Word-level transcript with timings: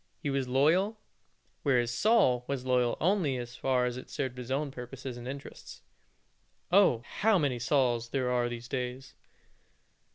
He 0.17 0.31
was 0.31 0.47
loyal; 0.47 0.97
whereas 1.61 1.93
Saul 1.93 2.43
was 2.47 2.65
loyal 2.65 2.97
only 2.99 3.37
as 3.37 3.55
far 3.55 3.85
as 3.85 3.97
it 3.97 4.09
served 4.09 4.35
his 4.39 4.49
own 4.49 4.71
purposes 4.71 5.15
and 5.15 5.27
interests. 5.27 5.83
Oh! 6.71 7.03
how 7.17 7.37
many 7.37 7.59
such 7.59 7.67
Sauls 7.69 8.09
there 8.09 8.31
are 8.31 8.45
in 8.45 8.49
these 8.49 8.67
days. 8.67 9.13